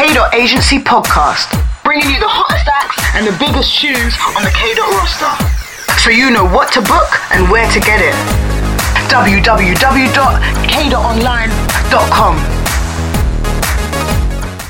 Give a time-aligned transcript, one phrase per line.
[0.00, 0.08] K.
[0.32, 1.52] Agency podcast,
[1.84, 4.72] bringing you the hottest acts and the biggest shoes on the K.
[4.96, 5.28] roster.
[6.00, 8.14] So you know what to book and where to get it.
[9.12, 9.50] www.k.online.com.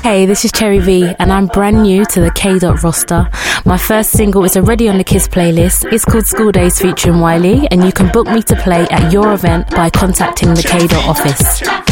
[0.03, 3.29] Hey, this is Cherry V, and I'm brand new to the K Dot roster.
[3.63, 5.89] My first single is already on the Kiss playlist.
[5.93, 9.31] It's called School Days featuring Wiley, and you can book me to play at your
[9.31, 11.90] event by contacting the K Dot office.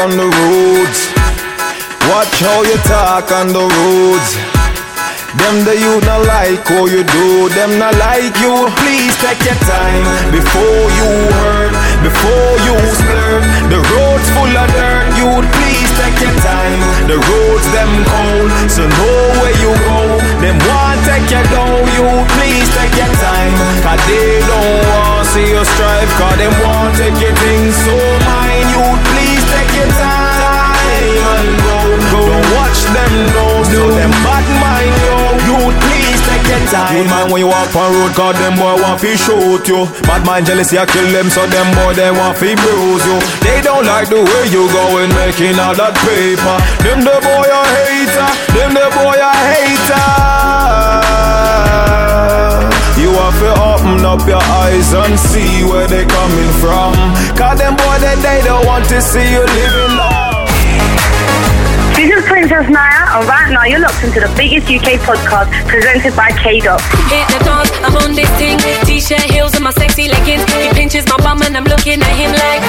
[0.00, 1.00] On the roads.
[2.08, 4.30] Watch how you talk on the roads.
[5.36, 8.54] Them the you not like how you do, them not like you.
[8.80, 13.46] Please take your time before you hurt, before you splurge.
[13.68, 16.80] The roads full of dirt, you please take your time.
[17.04, 20.00] The roads them cold, so know where you go.
[20.40, 22.08] Them want take you down, you
[22.40, 23.52] please take your time.
[23.84, 28.19] Cause they don't want see you strive, cause them want take your things so
[36.70, 36.94] time.
[36.94, 39.84] Good man when you walk on road, cause them boy want to shoot you.
[40.06, 43.18] Bad mind jealousy, I kill them, so them boy they want to bruise you.
[43.42, 46.56] They don't like the way you going, making all that paper.
[46.86, 50.06] Them the boy a hater, them the boy a hater.
[53.02, 56.94] You have to open up your eyes and see where they coming from.
[57.34, 60.19] Cause them boy that they don't want to see you living life.
[62.60, 66.60] Is Naya, and right now you're locked into the biggest UK podcast presented by K
[66.60, 66.76] Dot.
[67.08, 68.58] Hit the dance, I'm on this thing.
[68.84, 70.44] T-shirt, heels, and my sexy leggings.
[70.52, 72.60] He pinches my bum, and I'm looking at him like.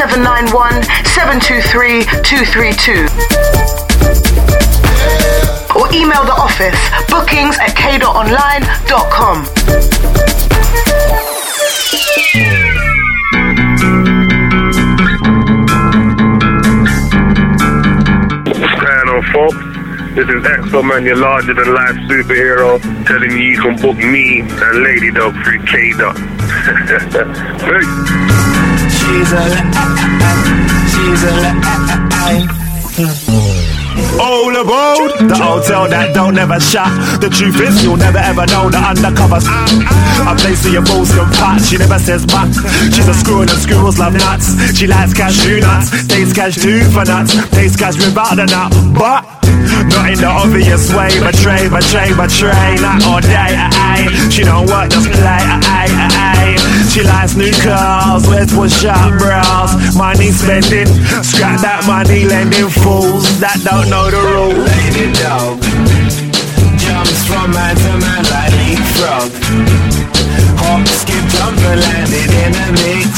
[0.00, 0.80] 07791
[1.12, 3.04] 723 232.
[5.76, 6.72] Or email the office
[7.12, 9.44] bookings at k.online.com.
[19.04, 19.60] On, folks?
[20.14, 24.40] This is Exo Man, your larger than life superhero, telling you you can book me
[24.40, 26.16] and Lady Dog through K Dot.
[27.60, 28.69] Hey.
[29.10, 29.42] She's a
[30.86, 31.34] she's a
[34.22, 36.86] All aboard the hotel that don't ever shut.
[37.20, 39.50] The truth is, you'll never ever know the undercovers.
[40.30, 41.60] A place where your balls can pot.
[41.60, 42.54] She never says but.
[42.94, 44.54] She's a screw and squirrels love nuts.
[44.78, 45.90] She likes cashew nuts.
[46.06, 47.34] Tastes cash too for nuts.
[47.50, 48.70] Tastes cash without the nut.
[48.94, 49.39] But
[49.90, 51.10] not in the obvious way.
[51.20, 52.70] Betray, betray, betray.
[52.80, 53.52] Night or day.
[53.56, 55.42] Aye, She don't work, just play.
[55.66, 56.56] Aye, aye.
[56.90, 59.94] She likes new cars, wears push up brows.
[59.96, 60.88] Money spending,
[61.22, 64.58] scrap that money lending fools that don't know the rules.
[64.58, 65.62] lady dog.
[66.82, 69.30] Jumps from man to man like leapfrog.
[70.66, 73.10] Hop, skip, jump and landed in a mix.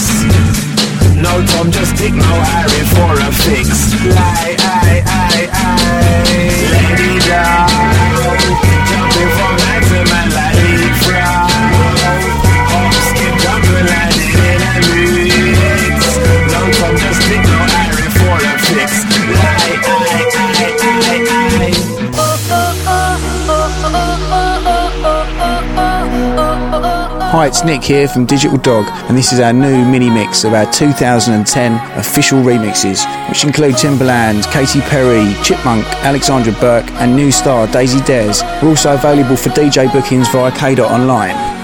[1.17, 3.95] No Tom, just tick, no Harry for a fix.
[4.05, 6.73] Lie, aye, aye, aye.
[6.73, 7.52] Lady dog.
[27.43, 30.53] Hi, it's Nick here from Digital Dog, and this is our new mini mix of
[30.55, 37.67] our 2010 official remixes, which include Timbaland, Katy Perry, Chipmunk, Alexandra Burke, and new star
[37.67, 38.45] Daisy Dares.
[38.63, 41.62] We're also available for DJ bookings via K.Online.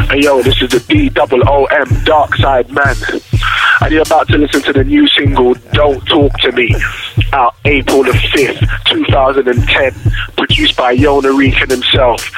[0.07, 2.95] Hey yo, this is the D double O M Dark Side Man.
[3.85, 6.75] And you're about to listen to the new single Don't Talk to Me,
[7.33, 9.93] out April the 5th, 2010,
[10.35, 12.31] produced by Yona Rican himself.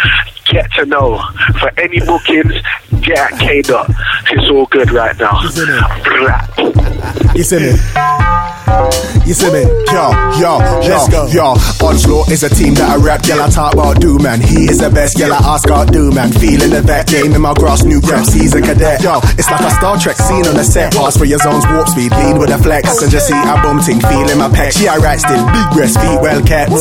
[0.52, 1.24] Get to know.
[1.58, 2.52] For any bookings,
[3.00, 3.90] get at K Dot.
[4.30, 5.42] It's all good right now.
[7.34, 8.27] You see me?
[9.28, 9.68] You see me?
[9.92, 10.08] Yo,
[10.40, 10.56] yo,
[10.88, 11.28] let's go.
[11.28, 13.28] Yo, Onslaught is a team that I rap.
[13.28, 14.40] Girl, I talk about do man.
[14.40, 15.18] He is the best.
[15.18, 16.32] Girl, I ask out do man.
[16.32, 19.04] Feeling the vet game in my grass, new prep season cadet.
[19.04, 20.96] Yo, it's like a Star Trek scene on the set.
[20.96, 23.02] Pass for your zones, warp speed, lean with a flex.
[23.04, 24.80] And just see a bum ting, feeling my pecs.
[24.80, 26.72] Yeah, I right still, big breast, feet well kept.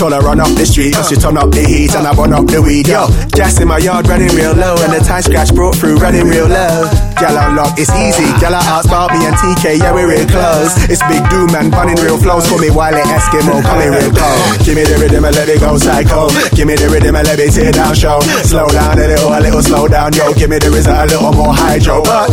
[0.00, 2.32] Told her run up the street, cause she turn up the heat and I burn
[2.32, 2.88] up the weed.
[2.88, 3.04] Yo,
[3.36, 6.48] gas in my yard running real low, and the time scratch brought through running real
[6.48, 7.09] low.
[7.20, 8.24] Girl, unlock, it's easy.
[8.40, 10.72] I ask Barbie and TK, yeah, we're real close.
[10.88, 14.40] It's big doom man, bunning real flows for me while it Eskimo coming real cold.
[14.64, 16.32] Give me the rhythm and let it go psycho.
[16.56, 18.24] Give me the rhythm and let it tear down show.
[18.48, 20.32] Slow down a little, a little slow down, yo.
[20.32, 22.00] Give me the rhythm a little more hydro.
[22.00, 22.32] But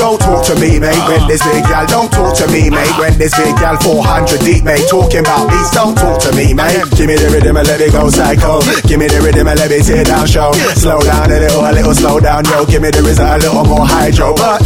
[0.00, 1.84] don't talk to me, mate, when this big gal.
[1.84, 4.88] Don't talk to me, mate, when this big gal 400 deep, mate.
[4.88, 6.88] Talking about beats, don't talk to me, mate.
[6.96, 8.64] Give me the rhythm and let it go psycho.
[8.88, 10.56] Give me the rhythm and let it tear down show.
[10.72, 12.64] Slow down a little, a little slow down, yo.
[12.64, 14.05] Give me the rhythm a little more hydro.
[14.06, 14.62] But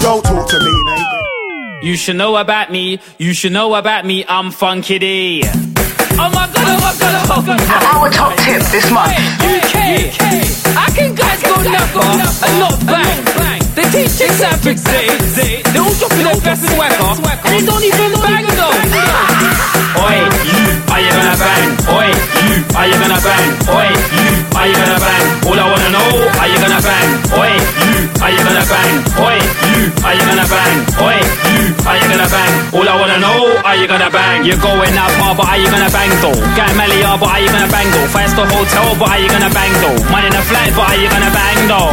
[0.00, 1.84] don't talk to me, mate.
[1.84, 5.44] You should know about me, you should know about me, I'm Funky D.
[5.46, 7.94] Oh my god, oh my god, oh my god.
[7.94, 9.14] Our top tip this month.
[9.46, 9.78] UK,
[10.74, 13.22] I can guys go knuckle and not bang.
[13.78, 17.14] They teach chicks how to say, they all dropping their best swagger,
[17.46, 18.74] and they don't even bang though.
[20.02, 20.18] Oi,
[20.50, 21.70] you, are you gonna bang?
[21.94, 23.50] Oi, you, are you gonna bang?
[23.70, 23.86] Oi,
[24.18, 25.43] you, are you gonna bang?
[28.24, 29.04] Are you gonna bang?
[29.20, 30.76] Oi, you, are you gonna bang?
[30.96, 32.52] Oi, you, are you gonna bang?
[32.72, 34.48] All I wanna know, are you gonna bang?
[34.48, 36.32] You're going out far, but are you gonna bang though?
[36.56, 38.08] Get Melly but are you gonna bang though?
[38.08, 39.92] Five star hotel, but are you gonna bang though?
[40.08, 41.92] Money in a flight, but are you gonna bang though?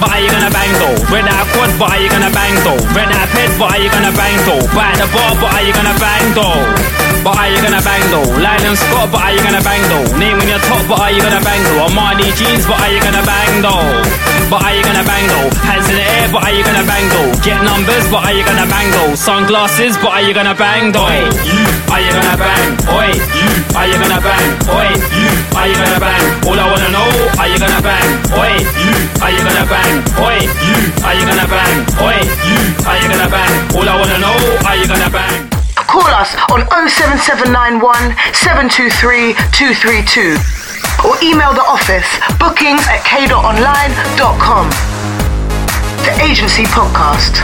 [0.00, 0.96] But are you gonna bang though?
[1.12, 2.80] Rent out quad, but are you gonna bang though?
[2.96, 4.64] Rent out pet, but are you gonna bang though?
[4.72, 6.56] Buy the bar, but are you gonna bang though?
[7.20, 8.24] But are you gonna bang though?
[8.40, 10.08] Lyle and Scott, but are you gonna bang though?
[10.16, 11.84] Name in your top, but are you gonna bang though?
[11.84, 13.84] Armani jeans, but are you gonna bang though?
[14.48, 14.82] But are you
[15.28, 15.50] bang?
[15.60, 17.30] Hands in the air, but are you gonna bang though?
[17.44, 19.14] Get numbers, but are you gonna bang though?
[19.14, 20.94] Sunglasses, but are you gonna bang?
[20.96, 21.60] Oi, you,
[21.92, 22.68] are you gonna bang?
[22.88, 24.48] Oi, you, are you gonna bang?
[24.70, 26.24] Oi, you, are you gonna bang?
[26.46, 28.08] All I wanna know, are you gonna bang?
[28.32, 29.94] Oi, you, are you gonna bang?
[30.20, 31.74] Oi, you, are you gonna bang?
[32.00, 33.52] Oi, you, are you gonna bang?
[33.76, 35.50] All I wanna know, are you gonna bang?
[35.90, 40.38] Call us on 07791 723 232
[41.02, 42.06] or email the office
[42.38, 44.89] bookings at k.online.com.
[46.04, 47.36] The Agency Podcast.